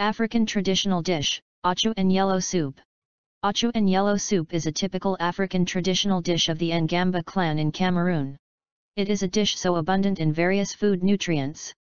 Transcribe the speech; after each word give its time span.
African 0.00 0.46
traditional 0.46 1.02
dish, 1.02 1.42
achu 1.66 1.92
and 1.96 2.12
yellow 2.12 2.38
soup. 2.38 2.80
Achu 3.44 3.72
and 3.74 3.90
yellow 3.90 4.16
soup 4.16 4.54
is 4.54 4.66
a 4.66 4.70
typical 4.70 5.16
African 5.18 5.64
traditional 5.66 6.20
dish 6.20 6.48
of 6.48 6.56
the 6.56 6.70
Ngemba 6.70 7.24
clan 7.24 7.58
in 7.58 7.72
Cameroon. 7.72 8.36
It 8.94 9.08
is 9.08 9.24
a 9.24 9.28
dish 9.28 9.58
so 9.58 9.74
abundant 9.74 10.20
in 10.20 10.32
various 10.32 10.72
food 10.72 11.02
nutrients. 11.02 11.74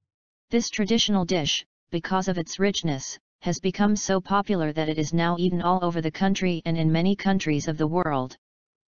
This 0.49 0.70
traditional 0.70 1.25
dish, 1.25 1.65
because 1.91 2.29
of 2.29 2.38
its 2.38 2.57
richness, 2.57 3.20
has 3.41 3.59
become 3.59 3.97
so 3.97 4.22
popular 4.22 4.72
that 4.72 4.88
it 4.88 4.97
is 4.97 5.12
now 5.13 5.36
eaten 5.38 5.62
all 5.62 5.84
over 5.84 6.00
the 6.00 6.10
country 6.10 6.62
and 6.63 6.78
in 6.78 6.90
many 6.90 7.18
countries 7.18 7.68
of 7.68 7.78
the 7.78 7.86
world. 7.86 8.38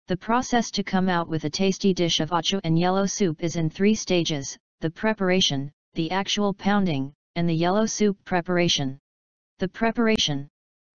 The 0.07 0.17
process 0.17 0.71
to 0.71 0.85
come 0.85 1.09
out 1.09 1.29
with 1.29 1.43
a 1.43 1.51
tasty 1.51 1.93
dish 1.93 2.21
of 2.21 2.31
achu 2.31 2.61
and 2.63 2.79
yellow 2.79 3.07
soup 3.07 3.43
is 3.43 3.57
in 3.57 3.71
three 3.71 3.97
stages, 3.97 4.57
the 4.83 4.91
preparation, 4.91 5.73
the 5.95 6.13
actual 6.13 6.55
pounding, 6.55 7.13
and 7.35 7.49
the 7.49 7.55
yellow 7.55 7.87
soup 7.87 8.17
preparation. 8.25 9.01
The 9.59 9.69
preparation 9.69 10.51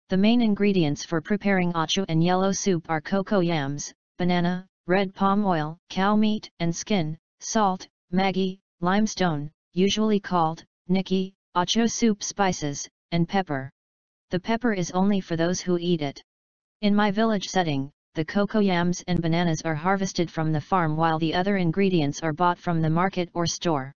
The 0.09 0.17
main 0.17 0.41
ingredients 0.41 1.05
for 1.05 1.21
preparing 1.21 1.73
achu 1.73 2.05
and 2.09 2.23
yellow 2.23 2.51
soup 2.51 2.89
are 2.89 2.99
cocoa 2.99 3.41
yams, 3.41 3.93
banana, 4.17 4.65
red 4.87 5.13
palm 5.13 5.45
oil, 5.45 5.77
cow 5.91 6.15
meat 6.15 6.49
and 6.59 6.75
skin, 6.75 7.19
salt, 7.39 7.87
Maggi, 8.11 8.59
limestone, 8.81 9.51
usually 9.73 10.19
called, 10.19 10.65
Nikki, 10.87 11.35
achu 11.55 11.87
soup 11.91 12.23
spices, 12.23 12.89
and 13.11 13.29
pepper. 13.29 13.69
The 14.31 14.39
pepper 14.39 14.73
is 14.73 14.89
only 14.89 15.21
for 15.21 15.35
those 15.35 15.61
who 15.61 15.77
eat 15.77 16.01
it. 16.01 16.23
In 16.81 16.95
my 16.95 17.11
village 17.11 17.49
setting, 17.49 17.91
the 18.15 18.25
cocoa 18.25 18.61
yams 18.61 19.03
and 19.07 19.21
bananas 19.21 19.61
are 19.61 19.75
harvested 19.75 20.31
from 20.31 20.51
the 20.51 20.61
farm 20.61 20.97
while 20.97 21.19
the 21.19 21.35
other 21.35 21.57
ingredients 21.57 22.23
are 22.23 22.33
bought 22.33 22.57
from 22.57 22.81
the 22.81 22.89
market 22.89 23.29
or 23.35 23.45
store. 23.45 23.93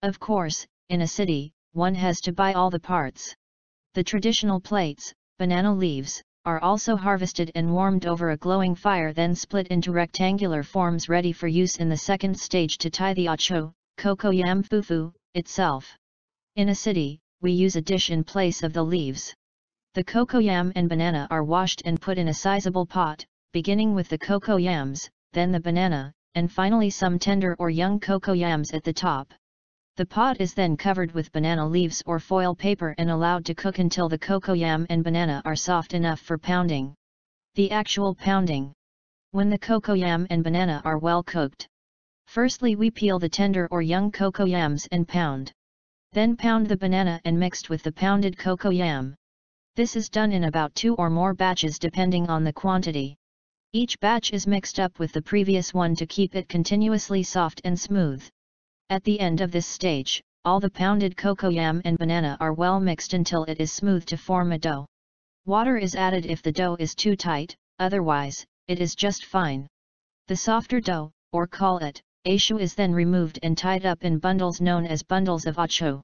Of 0.00 0.18
course, 0.18 0.66
in 0.88 1.02
a 1.02 1.06
city, 1.06 1.52
one 1.72 1.94
has 1.94 2.22
to 2.22 2.32
buy 2.32 2.54
all 2.54 2.70
the 2.70 2.80
parts. 2.80 3.36
The 3.98 4.04
traditional 4.04 4.60
plates, 4.60 5.12
banana 5.40 5.74
leaves, 5.74 6.22
are 6.44 6.60
also 6.60 6.94
harvested 6.94 7.50
and 7.56 7.72
warmed 7.72 8.06
over 8.06 8.30
a 8.30 8.36
glowing 8.36 8.76
fire 8.76 9.12
then 9.12 9.34
split 9.34 9.66
into 9.66 9.90
rectangular 9.90 10.62
forms 10.62 11.08
ready 11.08 11.32
for 11.32 11.48
use 11.48 11.78
in 11.78 11.88
the 11.88 11.96
second 11.96 12.38
stage 12.38 12.78
to 12.78 12.90
tie 12.90 13.12
the 13.12 13.26
achu, 13.26 13.72
cocoyam 13.96 14.62
fufu, 14.62 15.12
itself. 15.34 15.98
In 16.54 16.68
a 16.68 16.76
city, 16.76 17.18
we 17.40 17.50
use 17.50 17.74
a 17.74 17.82
dish 17.82 18.10
in 18.10 18.22
place 18.22 18.62
of 18.62 18.72
the 18.72 18.84
leaves. 18.84 19.34
The 19.94 20.04
cocoyam 20.04 20.70
and 20.76 20.88
banana 20.88 21.26
are 21.28 21.42
washed 21.42 21.82
and 21.84 22.00
put 22.00 22.18
in 22.18 22.28
a 22.28 22.34
sizable 22.34 22.86
pot, 22.86 23.26
beginning 23.52 23.96
with 23.96 24.08
the 24.08 24.18
cocoyams, 24.18 25.10
then 25.32 25.50
the 25.50 25.58
banana, 25.58 26.12
and 26.36 26.52
finally 26.52 26.90
some 26.90 27.18
tender 27.18 27.56
or 27.58 27.68
young 27.68 27.98
cocoyams 27.98 28.72
at 28.72 28.84
the 28.84 28.92
top. 28.92 29.34
The 29.98 30.06
pot 30.06 30.40
is 30.40 30.54
then 30.54 30.76
covered 30.76 31.10
with 31.10 31.32
banana 31.32 31.66
leaves 31.66 32.04
or 32.06 32.20
foil 32.20 32.54
paper 32.54 32.94
and 32.98 33.10
allowed 33.10 33.44
to 33.46 33.54
cook 33.56 33.80
until 33.80 34.08
the 34.08 34.16
cocoyam 34.16 34.86
and 34.88 35.02
banana 35.02 35.42
are 35.44 35.56
soft 35.56 35.92
enough 35.92 36.20
for 36.20 36.38
pounding. 36.38 36.94
The 37.56 37.72
actual 37.72 38.14
pounding. 38.14 38.72
When 39.32 39.50
the 39.50 39.58
cocoyam 39.58 40.28
and 40.30 40.44
banana 40.44 40.80
are 40.84 40.98
well 40.98 41.24
cooked. 41.24 41.66
Firstly 42.28 42.76
we 42.76 42.92
peel 42.92 43.18
the 43.18 43.28
tender 43.28 43.66
or 43.72 43.82
young 43.82 44.12
cocoyams 44.12 44.86
and 44.92 45.08
pound. 45.08 45.50
Then 46.12 46.36
pound 46.36 46.68
the 46.68 46.76
banana 46.76 47.20
and 47.24 47.36
mixed 47.36 47.68
with 47.68 47.82
the 47.82 47.90
pounded 47.90 48.38
cocoyam. 48.38 49.16
This 49.74 49.96
is 49.96 50.08
done 50.08 50.30
in 50.30 50.44
about 50.44 50.76
two 50.76 50.94
or 50.94 51.10
more 51.10 51.34
batches 51.34 51.76
depending 51.76 52.30
on 52.30 52.44
the 52.44 52.52
quantity. 52.52 53.16
Each 53.72 53.98
batch 53.98 54.32
is 54.32 54.46
mixed 54.46 54.78
up 54.78 55.00
with 55.00 55.10
the 55.10 55.22
previous 55.22 55.74
one 55.74 55.96
to 55.96 56.06
keep 56.06 56.36
it 56.36 56.48
continuously 56.48 57.24
soft 57.24 57.60
and 57.64 57.76
smooth. 57.76 58.22
At 58.90 59.04
the 59.04 59.20
end 59.20 59.42
of 59.42 59.50
this 59.50 59.66
stage, 59.66 60.22
all 60.46 60.60
the 60.60 60.70
pounded 60.70 61.14
cocoyam 61.14 61.82
and 61.84 61.98
banana 61.98 62.38
are 62.40 62.54
well 62.54 62.80
mixed 62.80 63.12
until 63.12 63.44
it 63.44 63.60
is 63.60 63.70
smooth 63.70 64.06
to 64.06 64.16
form 64.16 64.50
a 64.50 64.58
dough. 64.58 64.86
Water 65.44 65.76
is 65.76 65.94
added 65.94 66.24
if 66.24 66.40
the 66.40 66.52
dough 66.52 66.74
is 66.80 66.94
too 66.94 67.14
tight, 67.14 67.54
otherwise, 67.78 68.46
it 68.66 68.80
is 68.80 68.94
just 68.94 69.26
fine. 69.26 69.66
The 70.26 70.36
softer 70.36 70.80
dough, 70.80 71.12
or 71.32 71.46
call 71.46 71.76
it, 71.78 72.00
achu 72.24 72.58
is 72.58 72.74
then 72.74 72.92
removed 72.92 73.38
and 73.42 73.58
tied 73.58 73.84
up 73.84 74.04
in 74.04 74.18
bundles 74.18 74.58
known 74.58 74.86
as 74.86 75.02
bundles 75.02 75.44
of 75.44 75.56
achu. 75.56 76.00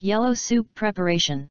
Yellow 0.00 0.34
soup 0.34 0.68
preparation. 0.74 1.48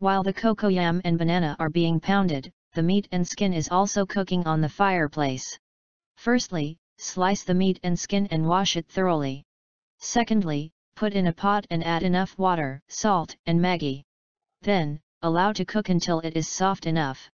While 0.00 0.22
the 0.22 0.34
cocoyam 0.34 1.00
and 1.02 1.16
banana 1.16 1.56
are 1.58 1.70
being 1.70 1.98
pounded, 1.98 2.52
the 2.74 2.82
meat 2.82 3.08
and 3.10 3.26
skin 3.26 3.54
is 3.54 3.70
also 3.70 4.04
cooking 4.04 4.46
on 4.46 4.60
the 4.60 4.68
fireplace. 4.68 5.58
Firstly, 6.18 6.76
slice 6.98 7.42
the 7.42 7.54
meat 7.54 7.80
and 7.82 7.98
skin 7.98 8.26
and 8.26 8.46
wash 8.46 8.76
it 8.76 8.86
thoroughly. 8.86 9.44
Secondly, 10.00 10.72
put 10.96 11.12
in 11.12 11.26
a 11.26 11.32
pot 11.32 11.66
and 11.70 11.84
add 11.84 12.02
enough 12.02 12.38
water, 12.38 12.80
salt 12.88 13.36
and 13.46 13.60
Maggi. 13.60 14.02
Then, 14.62 14.98
allow 15.22 15.52
to 15.52 15.64
cook 15.64 15.90
until 15.90 16.20
it 16.20 16.36
is 16.36 16.48
soft 16.48 16.86
enough. 16.86 17.30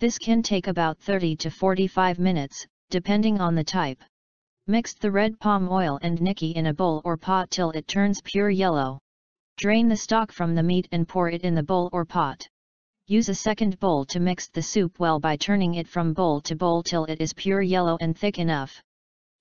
This 0.00 0.18
can 0.18 0.42
take 0.42 0.66
about 0.66 0.98
30 0.98 1.36
to 1.36 1.50
45 1.50 2.18
minutes, 2.18 2.66
depending 2.90 3.40
on 3.40 3.54
the 3.54 3.62
type. 3.62 4.02
Mix 4.66 4.94
the 4.94 5.10
red 5.10 5.38
palm 5.38 5.68
oil 5.68 5.98
and 6.02 6.20
nikki 6.20 6.50
in 6.50 6.66
a 6.66 6.74
bowl 6.74 7.00
or 7.04 7.16
pot 7.16 7.50
till 7.50 7.70
it 7.70 7.86
turns 7.86 8.20
pure 8.22 8.50
yellow. 8.50 8.98
Drain 9.56 9.88
the 9.88 9.96
stock 9.96 10.32
from 10.32 10.54
the 10.54 10.62
meat 10.62 10.88
and 10.90 11.06
pour 11.06 11.28
it 11.28 11.42
in 11.42 11.54
the 11.54 11.62
bowl 11.62 11.90
or 11.92 12.04
pot. 12.04 12.48
Use 13.06 13.28
a 13.28 13.34
second 13.34 13.78
bowl 13.78 14.04
to 14.06 14.18
mix 14.18 14.48
the 14.48 14.62
soup 14.62 14.98
well 14.98 15.20
by 15.20 15.36
turning 15.36 15.74
it 15.74 15.86
from 15.86 16.12
bowl 16.12 16.40
to 16.40 16.56
bowl 16.56 16.82
till 16.82 17.04
it 17.04 17.20
is 17.20 17.32
pure 17.32 17.62
yellow 17.62 17.98
and 18.00 18.18
thick 18.18 18.38
enough. 18.38 18.82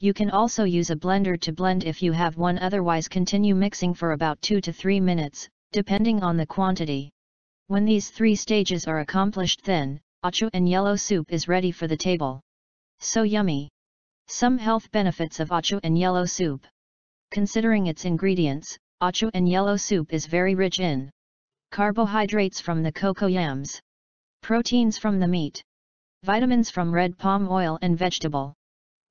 You 0.02 0.14
can 0.14 0.32
also 0.32 0.64
use 0.64 0.92
a 0.92 0.96
blender 0.96 1.38
to 1.42 1.52
blend 1.52 1.84
if 1.84 2.02
you 2.02 2.14
have 2.14 2.38
one 2.38 2.58
otherwise 2.60 3.10
continue 3.10 3.54
mixing 3.54 3.94
for 3.94 4.14
about 4.14 4.42
2 4.42 4.62
to 4.62 4.72
3 4.72 5.02
minutes, 5.02 5.50
depending 5.74 6.24
on 6.24 6.38
the 6.38 6.46
quantity. 6.46 7.12
When 7.68 7.84
these 7.84 8.10
three 8.10 8.36
stages 8.36 8.88
are 8.88 9.02
accomplished 9.02 9.62
then, 9.66 10.00
achu 10.24 10.50
and 10.54 10.70
yellow 10.70 10.96
soup 10.96 11.34
is 11.34 11.50
ready 11.50 11.74
for 11.74 11.88
the 11.88 11.98
table. 11.98 12.40
So 13.00 13.24
yummy! 13.24 13.70
Some 14.28 14.58
health 14.58 14.90
benefits 14.92 15.42
of 15.42 15.50
achu 15.50 15.82
and 15.84 15.98
yellow 15.98 16.24
soup. 16.24 16.66
Considering 17.32 17.88
its 17.88 18.06
ingredients, 18.06 18.78
achu 19.02 19.30
and 19.34 19.50
yellow 19.50 19.76
soup 19.76 20.14
is 20.14 20.26
very 20.26 20.56
rich 20.56 20.80
in 20.80 21.12
carbohydrates 21.72 22.62
from 22.62 22.84
the 22.84 22.92
cocoyams, 22.92 23.82
proteins 24.42 24.98
from 24.98 25.20
the 25.20 25.28
meat, 25.28 25.62
vitamins 26.24 26.70
from 26.70 26.90
red 26.92 27.18
palm 27.18 27.50
oil 27.50 27.78
and 27.82 27.98
vegetable, 27.98 28.54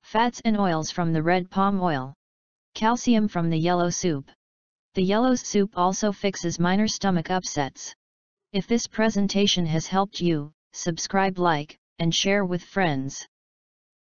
Fats 0.09 0.41
and 0.43 0.59
oils 0.59 0.89
from 0.89 1.13
the 1.13 1.21
red 1.21 1.51
palm 1.51 1.79
oil. 1.79 2.15
Calcium 2.73 3.27
from 3.27 3.51
the 3.51 3.59
yellow 3.59 3.91
soup. 3.91 4.31
The 4.95 5.03
yellow 5.03 5.35
soup 5.35 5.77
also 5.77 6.11
fixes 6.11 6.57
minor 6.57 6.87
stomach 6.87 7.29
upsets. 7.29 7.93
If 8.51 8.65
this 8.65 8.87
presentation 8.87 9.67
has 9.67 9.85
helped 9.85 10.19
you, 10.19 10.51
subscribe 10.73 11.37
like, 11.37 11.77
and 11.99 12.15
share 12.15 12.43
with 12.43 12.63
friends. 12.63 13.27